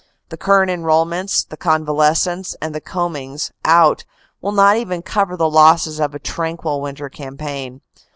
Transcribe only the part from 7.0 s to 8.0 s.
cam paign.